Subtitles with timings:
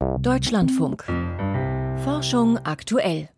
[0.00, 1.04] Deutschlandfunk.
[2.04, 3.28] Forschung aktuell.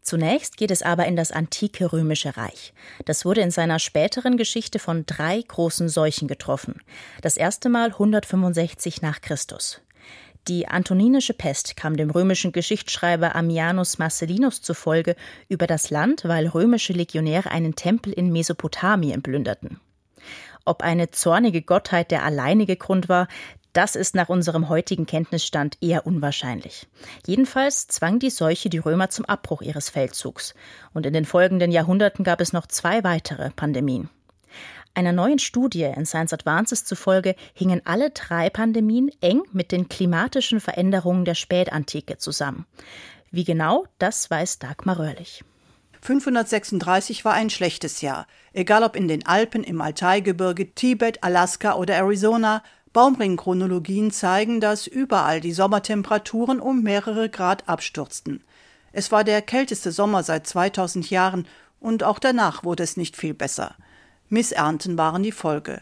[0.00, 2.72] Zunächst geht es aber in das antike römische Reich.
[3.04, 6.80] Das wurde in seiner späteren Geschichte von drei großen Seuchen getroffen.
[7.20, 9.80] Das erste Mal 165 nach Christus.
[10.46, 15.16] Die antoninische Pest kam dem römischen Geschichtsschreiber Ammianus Marcellinus zufolge
[15.48, 19.80] über das Land, weil römische Legionäre einen Tempel in Mesopotamien plünderten.
[20.68, 23.26] Ob eine zornige Gottheit der alleinige Grund war,
[23.78, 26.88] das ist nach unserem heutigen Kenntnisstand eher unwahrscheinlich.
[27.24, 30.56] Jedenfalls zwang die Seuche die Römer zum Abbruch ihres Feldzugs.
[30.94, 34.10] Und in den folgenden Jahrhunderten gab es noch zwei weitere Pandemien.
[34.94, 40.58] Einer neuen Studie in Science Advances zufolge hingen alle drei Pandemien eng mit den klimatischen
[40.58, 42.66] Veränderungen der Spätantike zusammen.
[43.30, 45.44] Wie genau, das weiß Dagmar Röhrlich.
[46.00, 48.26] 536 war ein schlechtes Jahr.
[48.52, 55.40] Egal ob in den Alpen, im Altaigebirge, Tibet, Alaska oder Arizona, Baumringchronologien zeigen, dass überall
[55.40, 58.42] die Sommertemperaturen um mehrere Grad abstürzten.
[58.92, 61.46] Es war der kälteste Sommer seit 2000 Jahren
[61.80, 63.74] und auch danach wurde es nicht viel besser.
[64.28, 65.80] Missernten waren die Folge.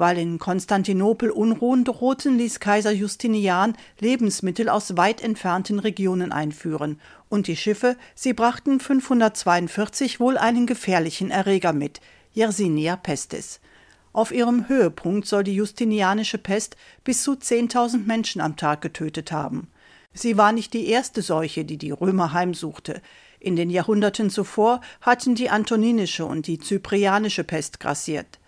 [0.00, 7.48] Weil in Konstantinopel Unruhen drohten, ließ Kaiser Justinian Lebensmittel aus weit entfernten Regionen einführen, und
[7.48, 12.00] die Schiffe, sie brachten 542 wohl einen gefährlichen Erreger mit,
[12.32, 13.60] Yersinia pestis.
[14.18, 19.68] Auf ihrem Höhepunkt soll die Justinianische Pest bis zu 10.000 Menschen am Tag getötet haben.
[20.12, 23.00] Sie war nicht die erste Seuche, die die Römer heimsuchte.
[23.38, 28.40] In den Jahrhunderten zuvor hatten die antoninische und die zyprianische Pest grassiert.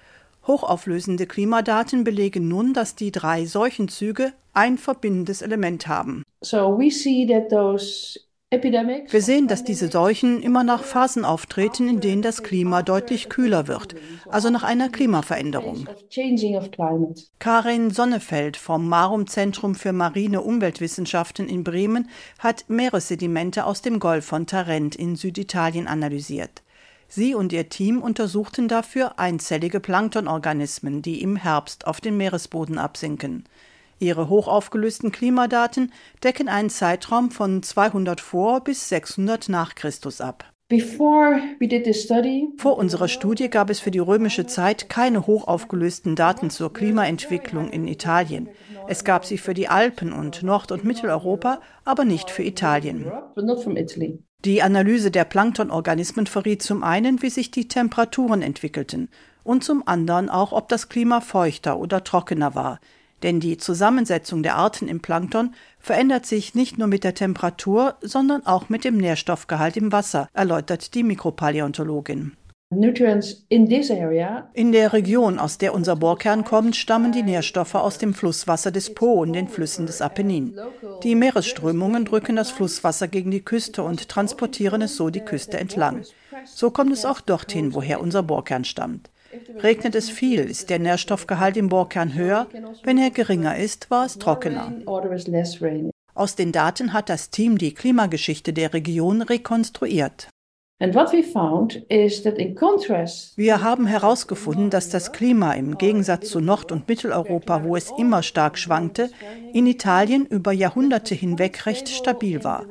[0.45, 6.25] Hochauflösende Klimadaten belegen nun, dass die drei Seuchenzüge ein verbindendes Element haben.
[6.43, 8.19] So we see that those
[8.53, 13.69] wir sehen, dass diese Seuchen immer nach Phasen auftreten, in denen das Klima deutlich kühler
[13.69, 13.95] wird,
[14.29, 15.89] also nach einer Klimaveränderung.
[17.39, 22.09] Karin Sonnefeld vom Marum Zentrum für marine Umweltwissenschaften in Bremen
[22.41, 26.63] hat Meeressedimente aus dem Golf von Tarent in Süditalien analysiert.
[27.07, 33.45] Sie und ihr Team untersuchten dafür einzellige Planktonorganismen, die im Herbst auf den Meeresboden absinken.
[34.01, 35.93] Ihre hochaufgelösten Klimadaten
[36.25, 40.45] decken einen Zeitraum von 200 vor bis 600 nach Christus ab.
[42.59, 47.87] Vor unserer Studie gab es für die römische Zeit keine hochaufgelösten Daten zur Klimaentwicklung in
[47.87, 48.49] Italien.
[48.87, 53.11] Es gab sie für die Alpen und Nord- und Mitteleuropa, aber nicht für Italien.
[54.45, 59.11] Die Analyse der Planktonorganismen verriet zum einen, wie sich die Temperaturen entwickelten
[59.43, 62.79] und zum anderen auch, ob das Klima feuchter oder trockener war.
[63.23, 68.47] Denn die Zusammensetzung der Arten im Plankton verändert sich nicht nur mit der Temperatur, sondern
[68.47, 72.33] auch mit dem Nährstoffgehalt im Wasser, erläutert die Mikropaläontologin.
[72.73, 72.87] In
[74.73, 79.15] der Region, aus der unser Bohrkern kommt, stammen die Nährstoffe aus dem Flusswasser des Po
[79.15, 80.57] und den Flüssen des Apennin.
[81.03, 86.05] Die Meeresströmungen drücken das Flusswasser gegen die Küste und transportieren es so die Küste entlang.
[86.45, 89.10] So kommt es auch dorthin, woher unser Bohrkern stammt.
[89.63, 92.49] Regnet es viel, ist der Nährstoffgehalt im Bohrkern höher,
[92.83, 94.73] wenn er geringer ist, war es trockener.
[96.15, 100.29] Aus den Daten hat das Team die Klimageschichte der Region rekonstruiert.
[103.37, 108.23] Wir haben herausgefunden, dass das Klima im Gegensatz zu Nord- und Mitteleuropa, wo es immer
[108.23, 109.11] stark schwankte,
[109.53, 112.65] in Italien über Jahrhunderte hinweg recht stabil war.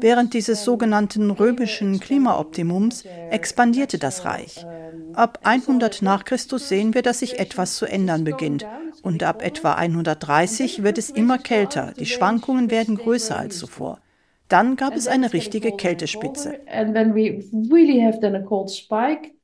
[0.00, 4.66] Während dieses sogenannten römischen Klimaoptimums expandierte das Reich.
[5.14, 8.66] Ab 100 nach Christus sehen wir, dass sich etwas zu ändern beginnt.
[9.02, 11.92] Und ab etwa 130 wird es immer kälter.
[11.98, 14.00] Die Schwankungen werden größer als zuvor.
[14.48, 16.58] Dann gab es eine richtige Kältespitze.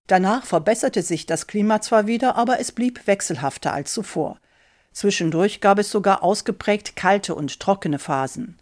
[0.06, 4.38] Danach verbesserte sich das Klima zwar wieder, aber es blieb wechselhafter als zuvor.
[4.92, 8.58] Zwischendurch gab es sogar ausgeprägt kalte und trockene Phasen.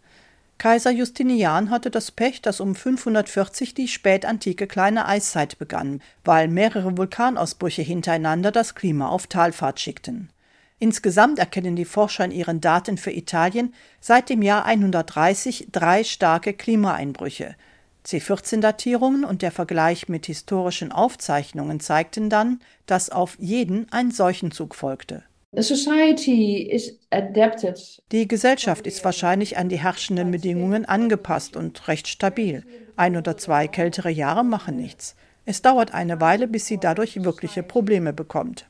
[0.57, 6.97] Kaiser Justinian hatte das Pech, dass um 540 die spätantike kleine Eiszeit begann, weil mehrere
[6.97, 10.29] Vulkanausbrüche hintereinander das Klima auf Talfahrt schickten.
[10.79, 16.53] Insgesamt erkennen die Forscher in ihren Daten für Italien seit dem Jahr 130 drei starke
[16.53, 17.55] Klimaeinbrüche.
[18.05, 25.23] C14-Datierungen und der Vergleich mit historischen Aufzeichnungen zeigten dann, dass auf jeden ein Seuchenzug folgte.
[28.11, 32.63] Die Gesellschaft ist wahrscheinlich an die herrschenden Bedingungen angepasst und recht stabil.
[32.97, 35.15] Ein oder zwei kältere Jahre machen nichts.
[35.45, 38.65] Es dauert eine Weile, bis sie dadurch wirkliche Probleme bekommt.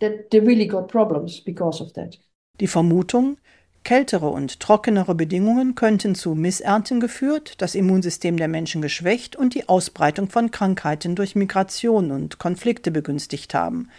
[2.60, 3.38] Die Vermutung,
[3.84, 9.70] kältere und trockenere Bedingungen könnten zu Missernten geführt, das Immunsystem der Menschen geschwächt und die
[9.70, 13.90] Ausbreitung von Krankheiten durch Migration und Konflikte begünstigt haben.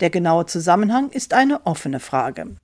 [0.00, 2.56] Der genaue Zusammenhang ist eine offene Frage.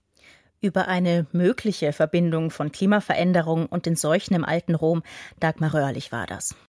[0.61, 5.03] über eine mögliche Verbindung von Klimaveränderung und den Seuchen im alten Rom.
[5.38, 6.56] Dagmar Röhrlich war das.